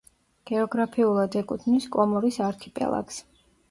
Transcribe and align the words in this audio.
გეოგრაფიულად 0.51 1.39
ეკუთვნის 1.43 1.89
კომორის 1.99 2.45
არქიპელაგს. 2.51 3.27